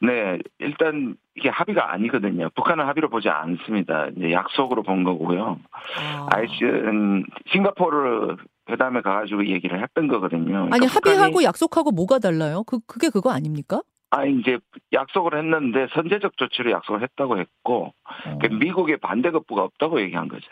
[0.02, 2.50] 네, 일단 이게 합의가 아니거든요.
[2.54, 4.08] 북한은 합의로 보지 않습니다.
[4.16, 5.58] 이제 약속으로 본 거고요.
[5.98, 6.26] 아.
[6.32, 8.36] 아이씨는 싱가포르
[8.68, 10.44] 회담에 가가지고 얘기를 했던 거거든요.
[10.44, 12.64] 그러니까 아니 합의하고 약속하고 뭐가 달라요?
[12.64, 13.80] 그 그게 그거 아닙니까?
[14.16, 14.58] 아 이제
[14.92, 17.94] 약속을 했는데 선제적 조치를 약속을 했다고 했고
[18.26, 18.38] 어.
[18.40, 20.50] 그 미국의 반대 급부가 없다고 얘기한 거죠.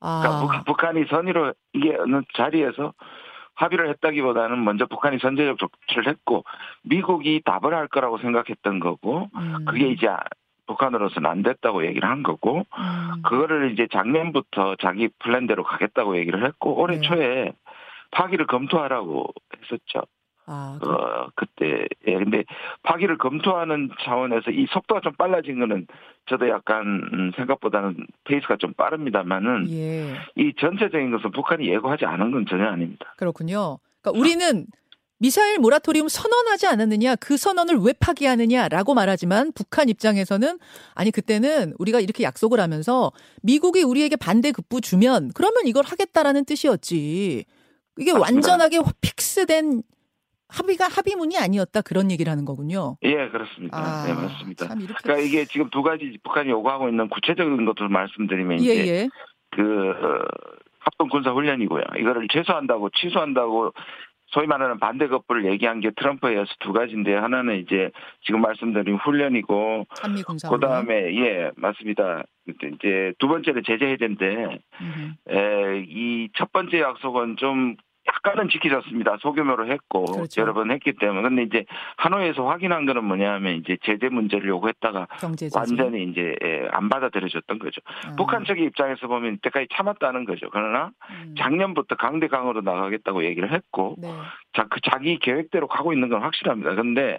[0.00, 0.22] 아.
[0.22, 2.92] 그러니까 북 한이 선의로 이게 어느 자리에서
[3.54, 6.44] 합의를 했다기보다는 먼저 북한이 선제적 조치를 했고
[6.82, 9.64] 미국이 답을 할 거라고 생각했던 거고 음.
[9.66, 10.08] 그게 이제
[10.66, 13.22] 북한으로서는 안 됐다고 얘기를 한 거고 음.
[13.22, 17.00] 그거를 이제 작년부터 자기 플랜대로 가겠다고 얘기를 했고 올해 네.
[17.02, 17.52] 초에
[18.12, 19.26] 파기를 검토하라고
[19.56, 20.06] 했었죠.
[20.52, 22.42] 아, 어, 그때, 예, 근데
[22.82, 25.86] 파기를 검토하는 차원에서 이 속도가 좀 빨라진 거는
[26.28, 30.12] 저도 약간 음, 생각보다는 페이스가 좀 빠릅니다만은 예.
[30.34, 33.14] 이 전체적인 것은 북한이 예고하지 않은 건 전혀 아닙니다.
[33.16, 33.78] 그렇군요.
[34.02, 34.66] 그러니까 우리는
[35.18, 40.58] 미사일 모라토리움 선언하지 않았느냐, 그 선언을 왜 파기하느냐라고 말하지만 북한 입장에서는
[40.94, 47.44] 아니 그때는 우리가 이렇게 약속을 하면서 미국이 우리에게 반대 급부 주면 그러면 이걸 하겠다라는 뜻이었지.
[47.98, 48.20] 이게 맞습니다.
[48.20, 49.82] 완전하게 픽스된
[50.50, 52.96] 합의가 합의문이 아니었다 그런 얘기를 하는 거군요.
[53.02, 53.76] 예, 그렇습니다.
[53.76, 54.66] 아, 네, 맞습니다.
[54.66, 54.94] 이렇게...
[55.02, 59.08] 그러니까 이게 지금 두 가지 북한이 요구하고 있는 구체적인 것들을 말씀드리면 예, 이제 예.
[59.50, 59.92] 그
[60.80, 61.82] 합동 군사 훈련이고요.
[61.98, 63.72] 이거를 최소한다고 취소한다고
[64.32, 67.90] 소위 말하는 반대 거부를 얘기한 게 트럼프에 의해서 두 가지인데 하나는 이제
[68.24, 69.86] 지금 말씀드린 훈련이고
[70.48, 74.60] 그다음에 예 맞습니다 이제 두 번째는 제재 해제인데
[75.88, 77.74] 이 첫 번째 약속은 좀
[78.06, 79.18] 약간은 지켜졌습니다.
[79.20, 80.40] 소규모로 했고 그렇죠.
[80.40, 81.64] 여러 번 했기 때문에 근데 이제
[81.96, 85.06] 하노이에서 확인한 거는 뭐냐면 이제 제재 문제를 요구했다가
[85.54, 87.80] 완전히 이제 예, 안 받아들여졌던 거죠.
[88.08, 88.16] 음.
[88.16, 90.48] 북한 측의 입장에서 보면 이때까지 참았다는 거죠.
[90.50, 91.34] 그러나 음.
[91.38, 94.08] 작년부터 강대강으로 나가겠다고 얘기를 했고 네.
[94.54, 96.74] 자, 그 자기 계획대로 가고 있는 건 확실합니다.
[96.74, 97.18] 근데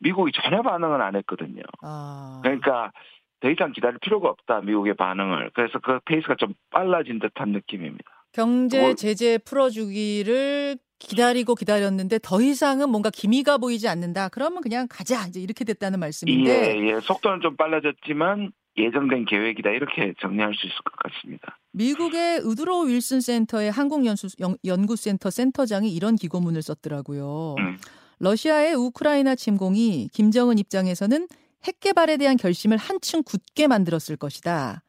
[0.00, 1.62] 미국이 전혀 반응을 안 했거든요.
[1.82, 2.40] 아.
[2.42, 2.92] 그러니까
[3.40, 8.17] 더 이상 기다릴 필요가 없다 미국의 반응을 그래서 그 페이스가 좀 빨라진 듯한 느낌입니다.
[8.32, 14.28] 경제 제재 풀어주기를 기다리고 기다렸는데 더 이상은 뭔가 기미가 보이지 않는다.
[14.28, 15.26] 그러면 그냥 가자.
[15.28, 16.76] 이제 이렇게 됐다는 말씀인데.
[16.76, 17.00] 예, 예.
[17.00, 19.70] 속도는 좀 빨라졌지만 예정된 계획이다.
[19.70, 21.58] 이렇게 정리할 수 있을 것 같습니다.
[21.72, 27.56] 미국의 우드로 윌슨 센터의 한국연구센터 센터장이 이런 기고문을 썼더라고요.
[27.58, 27.78] 음.
[28.20, 31.28] 러시아의 우크라이나 침공이 김정은 입장에서는
[31.64, 34.82] 핵 개발에 대한 결심을 한층 굳게 만들었을 것이다.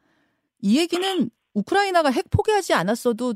[0.62, 3.34] 이 얘기는 우크라이나가 핵 포기하지 않았어도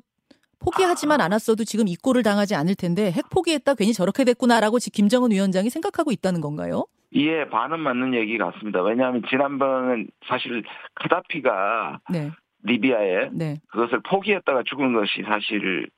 [0.58, 5.68] 포기하지만 않았어도 지금 이 꼴을 당하지 않을 텐데 핵 포기했다 괜히 저렇게 됐구나라고 김정은 위원장이
[5.68, 6.86] 생각하고 있다는 건가요?
[7.14, 8.82] 예, 반은 맞는 얘기 같습니다.
[8.82, 12.30] 왜냐하면 지난번은 사실 카다피가 네.
[12.64, 13.56] 리비아에 네.
[13.68, 15.88] 그것을 포기했다가 죽은 것이 사실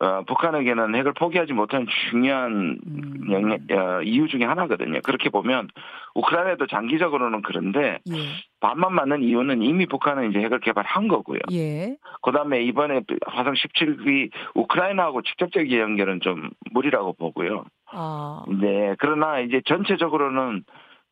[0.00, 3.26] 어, 북한에게는 핵을 포기하지 못한 중요한 음.
[3.30, 5.00] 영, 어, 이유 중에 하나거든요.
[5.02, 5.68] 그렇게 보면
[6.14, 8.14] 우크라이나도 장기적으로는 그런데 예.
[8.60, 11.40] 반만 맞는 이유는 이미 북한은 이제 핵을 개발한 거고요.
[11.52, 11.96] 예.
[12.22, 17.64] 그다음에 이번에 화성 17기 우크라이나하고 직접적인 연결은 좀 무리라고 보고요.
[17.92, 18.42] 아.
[18.48, 18.94] 네.
[18.98, 20.64] 그러나 이제 전체적으로는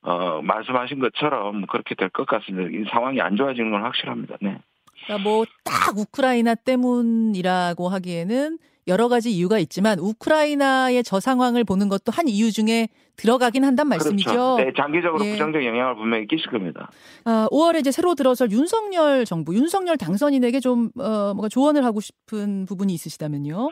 [0.02, 2.70] 어, 말씀하신 것처럼 그렇게 될 것 같습니다.
[2.72, 4.36] 이 상황이 안 좋아지는 건 확실합니다.
[4.40, 4.56] 네.
[5.04, 12.26] 그러니까 뭐딱 우크라이나 때문이라고 하기에는 여러 가지 이유가 있지만 우크라이나의 저 상황을 보는 것도 한
[12.28, 14.04] 이유 중에 들어가긴 한단 그렇죠.
[14.04, 14.30] 말씀이죠.
[14.30, 14.56] 그렇죠.
[14.56, 15.32] 네, 장기적으로 예.
[15.32, 16.88] 부정적 영향을 분명히 끼칠 겁니다.
[17.24, 22.64] 아, 5월에 이제 새로 들어설 윤석열 정부, 윤석열 당선인에게 좀 어, 뭔가 조언을 하고 싶은
[22.66, 23.70] 부분이 있으시다면요.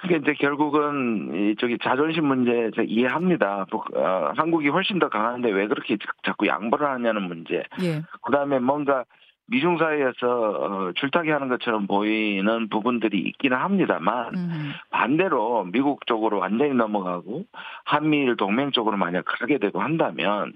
[0.00, 3.66] 그게 이제 결국은 이쪽이 자존심 문제 이해합니다.
[3.70, 7.62] 어, 한국이 훨씬 더 강한데 왜 그렇게 자꾸 양보를 하냐는 문제.
[7.82, 8.02] 예.
[8.22, 9.04] 그다음에 뭔가
[9.50, 14.72] 미중 사이에서 어, 줄타기 하는 것처럼 보이는 부분들이 있기는 합니다만 음.
[14.90, 17.44] 반대로 미국 쪽으로 완전히 넘어가고
[17.84, 20.52] 한미일 동맹 쪽으로 만약 가게 되고 한다면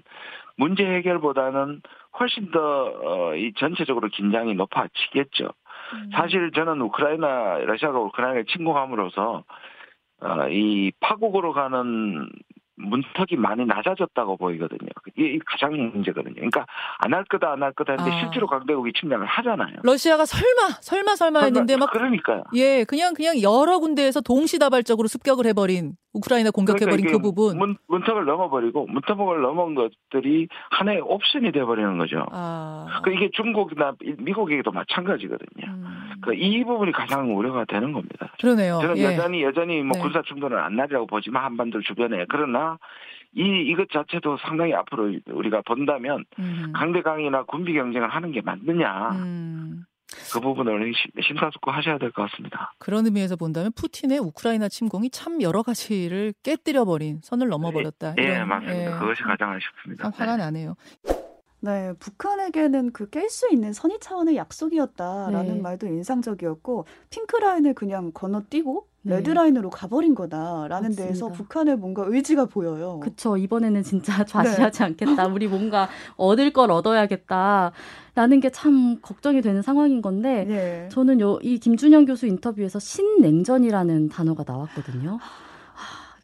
[0.55, 1.81] 문제 해결보다는
[2.19, 5.49] 훨씬 더이 어, 전체적으로 긴장이 높아지겠죠.
[5.93, 6.09] 음.
[6.13, 9.43] 사실 저는 우크라이나 러시아가 우크라이나를 침공함으로써
[10.21, 12.29] 어, 이 파국으로 가는
[12.77, 14.89] 문턱이 많이 낮아졌다고 보이거든요.
[15.15, 16.35] 이게 가장 문제거든요.
[16.35, 16.65] 그러니까
[16.99, 18.19] 안 할 거다 안 할 거다 했는데 아.
[18.19, 19.75] 실제로 강대국이 침략을 하잖아요.
[19.83, 22.43] 러시아가 설마 설마 설마 했는데 막 그러니까요.
[22.55, 27.57] 예, 그냥 그냥 여러 군데에서 동시다발적으로 습격을 해버린 우크라이나 공격해버린 그러니까 그 부분.
[27.57, 32.25] 문, 문턱을 넘어버리고 문턱을 넘은 것들이 하나의 옵션이 돼버리는 거죠.
[32.31, 33.01] 아.
[33.03, 35.67] 그 이게 중국이나 미국에게도 마찬가지거든요.
[35.67, 35.85] 음.
[36.21, 38.31] 그이 부분이 가장 우려가 되는 겁니다.
[38.39, 38.79] 그러네요.
[38.81, 39.03] 저는 예.
[39.03, 40.01] 여전히 여전히 뭐 네.
[40.01, 42.77] 군사 충돌은 안 나리라고 보지만 한반도 주변에 그러나
[43.33, 46.71] 이 이것 자체도 상당히 앞으로 우리가 본다면 음.
[46.73, 49.11] 강대강이나 군비 경쟁을 하는 게 맞느냐.
[49.11, 49.85] 음.
[50.33, 52.73] 그 부분을 심사숙고 하셔야 될 것 같습니다.
[52.79, 58.15] 그런 의미에서 본다면 푸틴의 우크라이나 침공이 참 여러 가지를 깨뜨려 버린 선을 넘어버렸다.
[58.19, 58.95] 예, 예 맞습니다.
[58.95, 58.99] 예.
[58.99, 60.09] 그것이 가장 아쉽습니다.
[60.09, 60.43] 화가 네.
[60.43, 60.75] 나네요.
[61.65, 65.61] 네, 북한에게는 그 깰 수 있는 선의 차원의 약속이었다라는 네.
[65.61, 69.15] 말도 인상적이었고 핑크 라인을 그냥 건너뛰고 네.
[69.17, 71.03] 레드라인으로 가버린 거다라는 맞습니다.
[71.03, 72.99] 데에서 북한의 뭔가 의지가 보여요.
[73.01, 73.35] 그쵸.
[73.37, 74.83] 이번에는 진짜 좌시하지 네.
[74.85, 75.27] 않겠다.
[75.27, 77.71] 우리 뭔가 얻을 걸 얻어야겠다.
[78.13, 80.89] 라는 게 참 걱정이 되는 상황인 건데 네.
[80.91, 85.17] 저는 요, 이 김준영 교수 인터뷰에서 신냉전이라는 단어가 나왔거든요.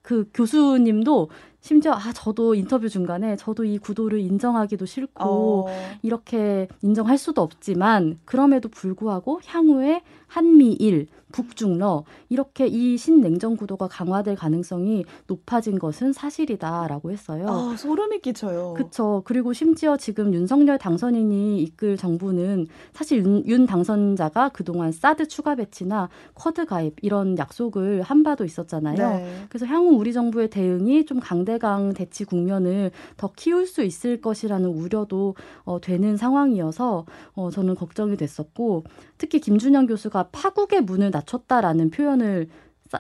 [0.01, 1.30] 그 교수님도
[1.62, 5.97] 심지어 아 저도 인터뷰 중간에 저도 이 구도를 인정하기도 싫고 어.
[6.02, 15.03] 이렇게 인정할 수도 없지만 그럼에도 불구하고 향후에 한미일 북중러 이렇게 이 신냉전 구도가 강화될 가능성이
[15.27, 17.47] 높아진 것은 사실이다라고 했어요.
[17.47, 18.73] 아, 소름이 끼쳐요.
[18.75, 19.21] 그렇죠.
[19.25, 26.09] 그리고 심지어 지금 윤석열 당선인이 이끌 정부는 사실 윤, 윤 당선자가 그동안 사드 추가 배치나
[26.33, 28.97] 쿼드 가입 이런 약속을 한 바도 있었잖아요.
[28.97, 29.45] 네.
[29.49, 35.35] 그래서 향후 우리 정부의 대응이 좀 강대강 대치 국면을 더 키울 수 있을 것이라는 우려도
[35.63, 38.83] 어, 되는 상황이어서 어, 저는 걱정이 됐었고
[39.21, 42.47] 특히 김준영 교수가 파국의 문을 낮췄다라는 표현을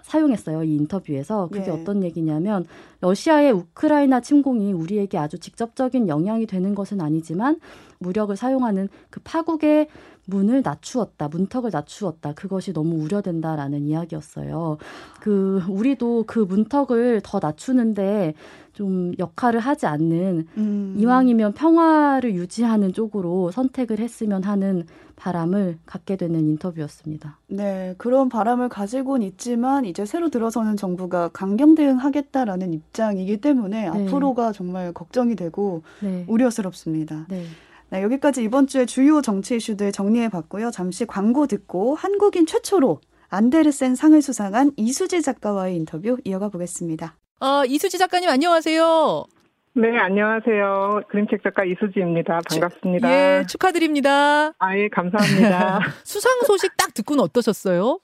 [0.03, 0.63] 사용했어요.
[0.63, 1.47] 이 인터뷰에서.
[1.51, 1.71] 그게 예.
[1.71, 2.63] 어떤 얘기냐면
[2.99, 7.59] 러시아의 우크라이나 침공이 우리에게 아주 직접적인 영향이 되는 것은 아니지만
[7.97, 9.87] 무력을 사용하는 그 파국의
[10.25, 12.33] 문을 낮추었다, 문턱을 낮추었다.
[12.33, 14.77] 그것이 너무 우려된다라는 이야기였어요.
[15.19, 18.35] 그 우리도 그 문턱을 더 낮추는데
[18.73, 20.95] 좀 역할을 하지 않는 음.
[20.97, 24.85] 이왕이면 평화를 유지하는 쪽으로 선택을 했으면 하는
[25.21, 27.37] 바람을 갖게 되는 인터뷰였습니다.
[27.47, 33.87] 네, 그런 바람을 가지고는 있지만 이제 새로 들어서는 정부가 강경 대응하겠다라는 입장이기 때문에 네.
[33.87, 36.25] 앞으로가 정말 걱정이 되고 네.
[36.27, 37.27] 우려스럽습니다.
[37.29, 37.43] 네.
[37.91, 40.71] 네, 여기까지 이번 주에 주요 정치 이슈들 정리해 봤고요.
[40.71, 47.15] 잠시 광고 듣고 한국인 최초로 안데르센 상을 수상한 이수지 작가와의 인터뷰 이어가 보겠습니다.
[47.41, 49.25] 어, 이수지 작가님 안녕하세요.
[49.73, 51.03] 네, 안녕하세요.
[51.09, 52.39] 그림책 작가 이수지입니다.
[52.49, 53.09] 반갑습니다.
[53.09, 54.51] 예, 축하드립니다.
[54.59, 55.79] 아, 예, 감사합니다.
[56.03, 57.99] 수상 소식 딱 듣고는 어떠셨어요?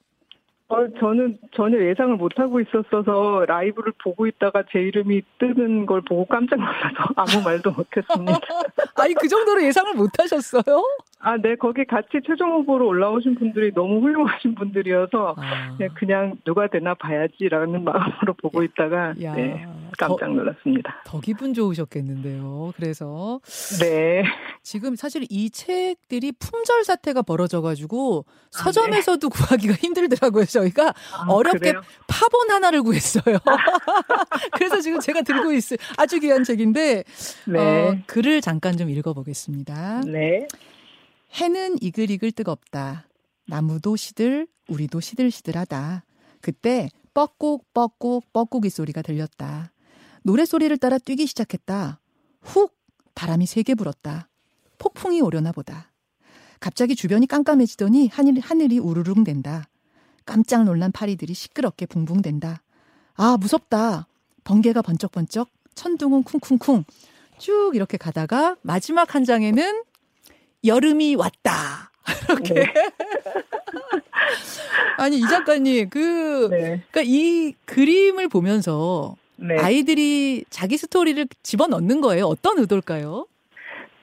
[0.70, 6.58] 어, 저는 전혀 예상을 못하고 있었어서 라이브를 보고 있다가 제 이름이 뜨는 걸 보고 깜짝
[6.58, 8.40] 놀라서 아무 말도 못했습니다.
[8.96, 10.86] 아니, 그 정도로 예상을 못하셨어요?
[11.20, 15.78] 아, 네, 거기 같이 최종 후보로 올라오신 분들이 너무 훌륭하신 분들이어서 아.
[15.96, 19.34] 그냥 누가 되나 봐야지라는 마음으로 보고 있다가 야.
[19.34, 19.66] 네,
[19.98, 21.02] 깜짝 놀랐습니다.
[21.06, 22.74] 더, 더 기분 좋으셨겠는데요.
[22.76, 23.40] 그래서
[23.80, 24.24] 네.
[24.68, 29.32] 지금 사실 이 책들이 품절 사태가 벌어져가지고 서점에서도 아, 네.
[29.40, 30.44] 구하기가 힘들더라고요.
[30.44, 31.82] 저희가 아, 어렵게 그래요?
[32.08, 33.38] 파본 하나를 구했어요.
[34.52, 37.06] 그래서 지금 제가 들고 있을 아주 귀한 책인데
[37.48, 37.58] 네.
[37.58, 40.02] 어, 글을 잠깐 좀 읽어보겠습니다.
[40.02, 40.50] 네.
[41.36, 43.08] 해는 이글이글 뜨겁다.
[43.46, 46.04] 나무도 시들, 우리도 시들시들하다.
[46.42, 49.72] 그때 뻐꾹 뻐꾹 뻐꾹이 소리가 들렸다.
[50.24, 52.02] 노래 소리를 따라 뛰기 시작했다.
[52.42, 52.76] 훅!
[53.16, 54.28] 바람이 세게 불었다.
[54.78, 55.92] 폭풍이 오려나 보다.
[56.60, 59.68] 갑자기 주변이 깜깜해지더니 하늘, 하늘이 우르릉 된다.
[60.26, 62.62] 깜짝 놀란 파리들이 시끄럽게 붕붕댄다.
[63.16, 64.08] 아, 무섭다.
[64.44, 66.84] 번개가 번쩍번쩍, 천둥은 쿵쿵쿵.
[67.38, 69.84] 쭉 이렇게 가다가 마지막 한 장에는
[70.66, 71.92] 여름이 왔다.
[72.30, 72.54] 이렇게.
[72.54, 72.74] 네.
[74.98, 76.84] 아니, 이 작가님, 그, 네.
[76.92, 79.58] 그니까 이 그림을 보면서 네.
[79.60, 82.26] 아이들이 자기 스토리를 집어넣는 거예요.
[82.26, 83.28] 어떤 의도일까요?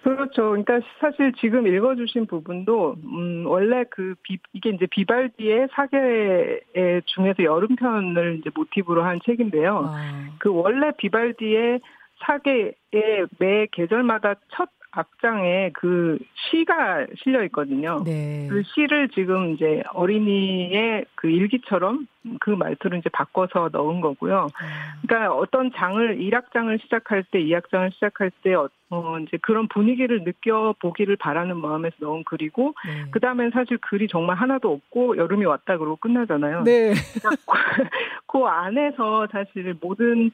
[0.05, 0.51] 그렇죠.
[0.51, 6.61] 그러니까 사실 지금 읽어주신 부분도 음 원래 그 비, 이게 이제 비발디의 사계
[7.07, 9.85] 중에서 여름편을 이제 모티브로 한 책인데요.
[9.87, 10.29] 아.
[10.38, 11.81] 그 원래 비발디의
[12.19, 18.02] 사계의 매 계절마다 첫 악장에 그 시가 실려 있거든요.
[18.04, 18.46] 네.
[18.48, 22.07] 그 시를 지금 이제 어린이의 그 일기처럼
[22.40, 24.46] 그 말투를 이제 바꿔서 넣은 거고요.
[24.46, 25.00] 음.
[25.07, 31.16] 그러니까 어떤 장을 1악장을 시작할 때, 2악장을 시작할 때 어, 어, 이제 그런 분위기를 느껴보기를
[31.16, 33.11] 바라는 마음에서 넣은 글이고, 네.
[33.11, 36.62] 그 다음엔 사실 글이 정말 하나도 없고 여름이 왔다 그러고 끝나잖아요.
[36.62, 36.94] 네.
[37.18, 37.90] 그러니까
[38.26, 40.30] 그 안에서 사실 모든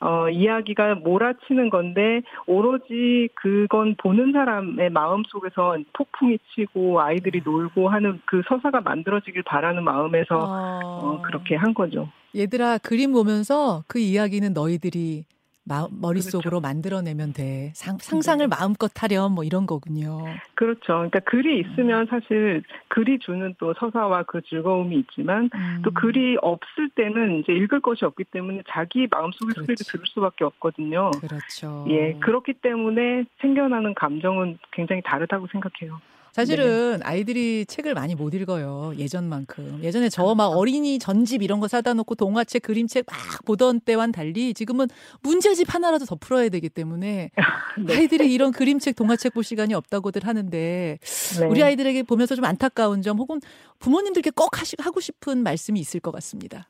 [0.00, 8.20] 어, 이야기가 몰아치는 건데 오로지 그건 보는 사람의 마음 속에서 폭풍이 치고 아이들이 놀고 하는
[8.24, 10.80] 그 서사가 만들어지길 바라는 마음에서 아...
[10.82, 12.08] 어, 그렇게 한 거죠.
[12.34, 15.24] 얘들아 그림 보면서 그 이야기는 너희들이
[15.64, 16.60] 마, 머릿속으로 그렇죠.
[16.60, 17.72] 만들어내면 돼.
[17.74, 18.48] 상, 상상을 네.
[18.48, 20.24] 마음껏 하렴 뭐 이런 거군요.
[20.54, 20.80] 그렇죠.
[20.86, 25.82] 그러니까 글이 있으면 사실 글이 주는 또 서사와 그 즐거움이 있지만 음.
[25.84, 31.10] 또 글이 없을 때는 이제 읽을 것이 없기 때문에 자기 마음속의 소리를 들을 수밖에 없거든요.
[31.20, 31.84] 그렇죠.
[31.88, 32.14] 예.
[32.20, 36.00] 그렇기 때문에 생겨나는 감정은 굉장히 다르다고 생각해요.
[36.32, 37.04] 사실은 네.
[37.04, 38.92] 아이들이 책을 많이 못 읽어요.
[38.96, 39.80] 예전만큼.
[39.82, 44.54] 예전에 저 막 어린이 전집 이런 거 사다 놓고 동화책, 그림책 막 보던 때와는 달리
[44.54, 44.86] 지금은
[45.22, 47.30] 문제집 하나라도 더 풀어야 되기 때문에
[47.86, 47.96] 네.
[47.96, 50.98] 아이들이 이런 그림책, 동화책 볼 시간이 없다고들 하는데
[51.40, 51.46] 네.
[51.46, 53.40] 우리 아이들에게 보면서 좀 안타까운 점 혹은
[53.80, 56.68] 부모님들께 꼭 하시, 하고 싶은 말씀이 있을 것 같습니다.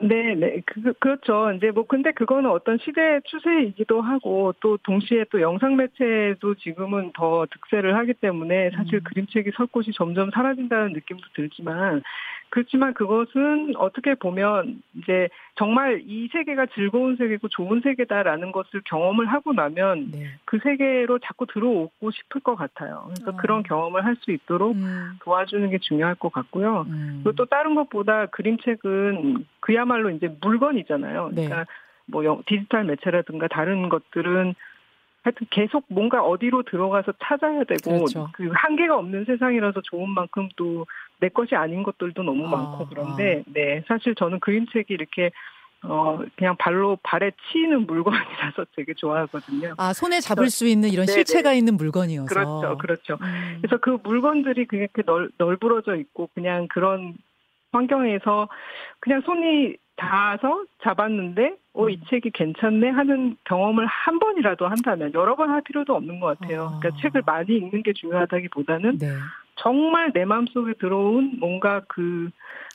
[0.00, 1.50] 네, 네, 그, 그렇죠.
[1.52, 7.46] 이제 뭐, 근데 그거는 어떤 시대의 추세이기도 하고, 또 동시에 또 영상 매체도 지금은 더
[7.50, 9.00] 득세를 하기 때문에 사실 음.
[9.02, 12.02] 그림책이 설 곳이 점점 사라진다는 느낌도 들지만,
[12.50, 19.52] 그렇지만 그것은 어떻게 보면 이제 정말 이 세계가 즐거운 세계고 좋은 세계다라는 것을 경험을 하고
[19.52, 20.26] 나면 네.
[20.44, 23.10] 그 세계로 자꾸 들어오고 싶을 것 같아요.
[23.14, 23.36] 그래서 어.
[23.36, 25.18] 그런 경험을 할 수 있도록 음.
[25.20, 26.86] 도와주는 게 중요할 것 같고요.
[26.88, 27.20] 음.
[27.22, 31.30] 그리고 또 다른 것보다 그림책은 그야말로 이제 물건이잖아요.
[31.32, 31.46] 네.
[31.46, 31.64] 그러니까 네.
[32.06, 34.54] 뭐 디지털 매체라든가 다른 것들은
[35.22, 38.28] 하여튼 계속 뭔가 어디로 들어가서 찾아야 되고 그렇죠.
[38.32, 40.86] 그 한계가 없는 세상이라서 좋은 만큼 또
[41.20, 43.50] 내 것이 아닌 것들도 너무 아, 많고 그런데 아.
[43.52, 45.30] 네 사실 저는 그림책이 이렇게
[45.82, 49.74] 어 그냥 발로 발에 치이는 물건이라서 되게 좋아하거든요.
[49.76, 51.14] 아 손에 잡을 그래서, 수 있는 이런 네네.
[51.24, 53.18] 실체가 있는 물건이어서 그렇죠, 그렇죠.
[53.22, 53.58] 음.
[53.60, 57.14] 그래서 그 물건들이 그렇게 널 널브러져 있고 그냥 그런
[57.72, 58.48] 환경에서
[59.00, 62.00] 그냥 손이 닿아서 잡았는데 어, 이 음.
[62.08, 66.72] 책이 괜찮네 하는 경험을 한 번이라도 한다면 여러 번 할 필요도 없는 것 같아요.
[66.74, 66.78] 아.
[66.78, 69.08] 그러니까 책을 많이 읽는 게 중요하다기보다는 네.
[69.58, 72.30] 정말 내 마음속에 들어온 뭔가 그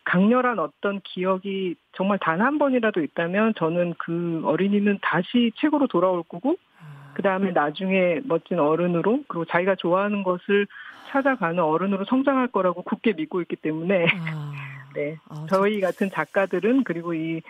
[0.05, 6.57] 강렬한 어떤 기억이 정말 단 한 번이라도 있다면 저는 그 어린이는 다시 책으로 돌아올 거고
[6.79, 7.13] 아.
[7.15, 10.67] 그 다음에 나중에 멋진 어른으로 그리고 자기가 좋아하는 것을
[11.09, 14.51] 찾아가는 어른으로 성장할 거라고 굳게 믿고 있기 때문에 아.
[14.95, 15.17] 네.
[15.29, 17.41] 아, 저희 같은 작가들은 그리고 이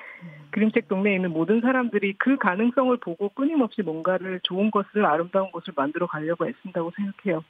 [0.51, 6.05] 그림책 동네에 있는 모든 사람들이 그 가능성을 보고 끊임없이 뭔가를 좋은 것을 아름다운 것을 만들어
[6.07, 7.43] 가려고 애쓴다고 생각해요.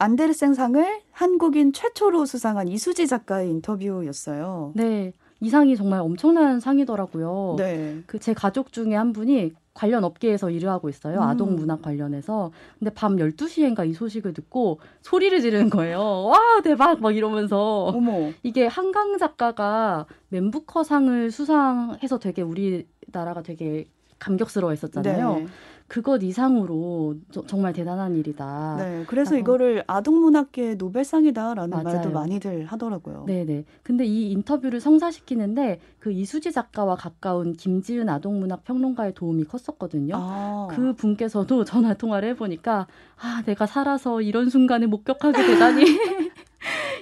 [0.00, 0.82] 안데르센상을
[1.12, 4.72] 한국인 최초로 수상한 이수지 작가의 인터뷰였어요.
[4.74, 5.12] 네.
[5.40, 7.56] 이 상이 정말 엄청난 상이더라고요.
[7.58, 8.02] 네.
[8.06, 11.18] 그 제 가족 중에 한 분이 관련 업계에서 일을 하고 있어요.
[11.18, 11.22] 음.
[11.22, 12.50] 아동 문학 관련해서.
[12.78, 16.00] 근데 밤 12시엔가 이 소식을 듣고 소리를 지르는 거예요.
[16.24, 17.00] 와, 대박!
[17.00, 17.84] 막 이러면서.
[17.84, 18.30] 어머.
[18.42, 23.86] 이게 한강 작가가 멘부커상을 수상해서 되게 우리나라가 되게
[24.18, 25.34] 감격스러워 했었잖아요.
[25.36, 25.46] 네.
[25.90, 28.76] 그것 이상으로 저, 정말 대단한 일이다.
[28.78, 31.82] 네, 그래서 이거를 아동문학계 노벨상이다라는 맞아요.
[31.82, 33.24] 말도 많이들 하더라고요.
[33.26, 33.64] 네, 네.
[33.82, 40.14] 근데 이 인터뷰를 성사시키는데 그 이수지 작가와 가까운 김지은 아동문학 평론가의 도움이 컸었거든요.
[40.16, 40.68] 아.
[40.70, 45.82] 그 분께서도 전화 통화를 해보니까 아, 내가 살아서 이런 순간을 목격하게 되다니.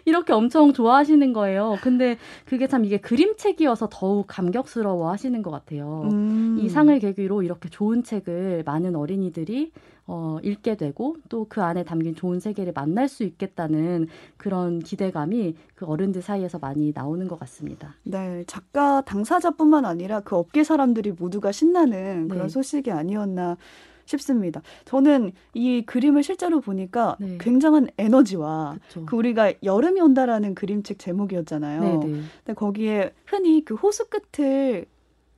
[0.08, 1.76] 이렇게 엄청 좋아하시는 거예요.
[1.82, 6.08] 근데 그게 참 이게 그림책이어서 더욱 감격스러워 하시는 것 같아요.
[6.12, 6.58] 음.
[6.60, 9.72] 이 상을 계기로 이렇게 좋은 책을 많은 어린이들이
[10.10, 15.86] 어, 읽게 되고 또 그 안에 담긴 좋은 세계를 만날 수 있겠다는 그런 기대감이 그
[15.86, 17.94] 어른들 사이에서 많이 나오는 것 같습니다.
[18.04, 22.48] 네, 작가 당사자뿐만 아니라 그 업계 사람들이 모두가 신나는 그런 네.
[22.48, 23.56] 소식이 아니었나
[24.08, 24.62] 싶습니다.
[24.84, 27.38] 저는 이 그림을 실제로 보니까 네.
[27.38, 29.06] 굉장한 에너지와 그쵸.
[29.06, 31.80] 그 우리가 여름이 온다라는 그림책 제목이었잖아요.
[31.80, 32.06] 네네.
[32.06, 32.22] 네.
[32.44, 34.86] 근데 거기에 흔히 그 호수 끝을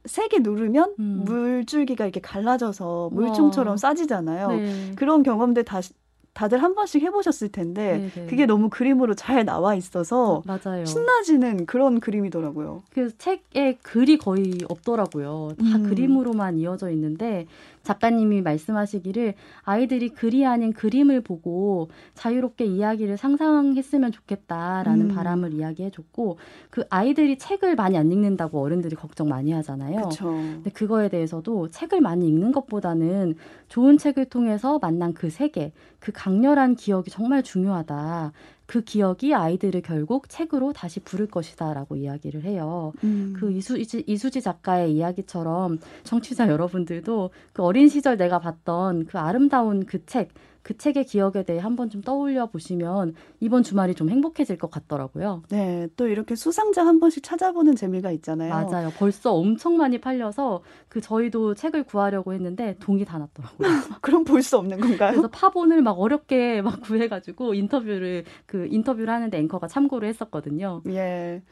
[0.07, 1.23] 세게 누르면 음.
[1.27, 4.49] 물줄기가 이렇게 갈라져서 물총처럼 쏴지잖아요.
[4.49, 4.93] 네.
[4.97, 5.93] 그런 경험들 다시
[6.40, 8.26] 다들 한 번씩 해보셨을 텐데 네네.
[8.29, 10.87] 그게 너무 그림으로 잘 나와 있어서 맞아요.
[10.87, 12.83] 신나지는 그런 그림이더라고요.
[12.90, 15.50] 그 책에 글이 거의 없더라고요.
[15.59, 15.83] 다 음.
[15.83, 17.46] 그림으로만 이어져 있는데
[17.83, 25.14] 작가님이 말씀하시기를 아이들이 글이 아닌 그림을 보고 자유롭게 이야기를 상상했으면 좋겠다라는 음.
[25.14, 26.38] 바람을 이야기해줬고
[26.70, 30.09] 그 아이들이 책을 많이 안 읽는다고 어른들이 걱정 많이 하잖아요.
[30.09, 30.26] 그쵸.
[30.26, 33.35] 근데 그거에 대해서도 책을 많이 읽는 것보다는
[33.68, 38.33] 좋은 책을 통해서 만난 그 세계, 그 강렬한 기억이 정말 중요하다.
[38.67, 42.93] 그 기억이 아이들을 결국 책으로 다시 부를 것이다라고 이야기를 해요.
[43.05, 43.35] 음.
[43.37, 50.05] 그 이수지, 이수지 작가의 이야기처럼 청취자 여러분들도 그 어린 시절 내가 봤던 그 아름다운 그
[50.07, 50.31] 책,
[50.62, 55.42] 그 책의 기억에 대해 한번 좀 떠올려 보시면 이번 주말이 좀 행복해질 것 같더라고요.
[55.51, 58.53] 네, 또 이렇게 수상자 한 번씩 찾아보는 재미가 있잖아요.
[58.53, 58.90] 맞아요.
[58.99, 63.68] 벌써 엄청 많이 팔려서 그 저희도 책을 구하려고 했는데 동이 다 났더라고요.
[64.03, 65.12] 그럼 볼 수 없는 건가요?
[65.12, 70.83] 그래서 파본을 막 어렵게 막 구해가지고 인터뷰를 그 인터뷰를 하는데 앵커가 참고를 했었거든요.
[70.88, 71.42] 예.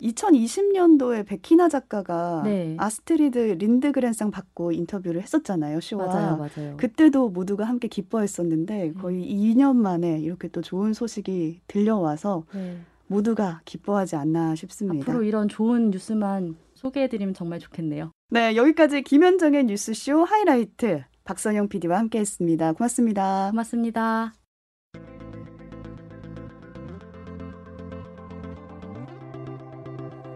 [0.00, 2.76] 2020년도에 백희나 작가가 네.
[2.78, 5.80] 아스트리드 린드그렌상 받고 인터뷰를 했었잖아요.
[5.80, 6.06] 쇼와.
[6.06, 6.76] 맞아요, 맞아요.
[6.76, 9.24] 그때도 모두가 함께 기뻐했었는데 거의 음.
[9.24, 12.78] 2년 만에 이렇게 또 좋은 소식이 들려와서 네.
[13.06, 15.10] 모두가 기뻐하지 않나 싶습니다.
[15.10, 18.10] 앞으로 이런 좋은 뉴스만 소개해드리면 정말 좋겠네요.
[18.30, 22.72] 네, 여기까지 김현정의 뉴스쇼 하이라이트 박선영 PD와 함께했습니다.
[22.74, 23.48] 고맙습니다.
[23.50, 24.32] 고맙습니다.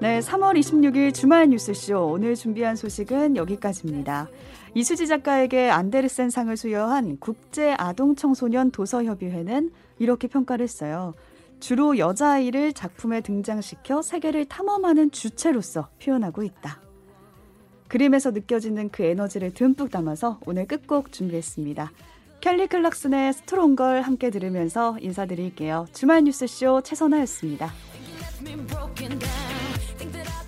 [0.01, 4.31] 네, 3월 26일 주말 뉴스쇼 오늘 준비한 소식은 여기까지입니다.
[4.75, 11.13] 이수지 작가에게 안데르센 상을 수여한 국제 아동 청소년 도서 협의회는 이렇게 평가를 했어요.
[11.61, 16.81] 주로 여자아이를 작품에 등장시켜 세계를 탐험하는 주체로서 표현하고 있다.
[17.89, 21.93] 그림에서 느껴지는 그 에너지를 듬뿍 담아서 오늘 끝곡 준비했습니다.
[22.41, 25.89] 켈리 클락슨의 스트롱걸 함께 들으면서 인사드릴게요.
[25.93, 27.71] 주말 뉴스쇼 최선아였습니다.
[28.43, 30.40] me broken down.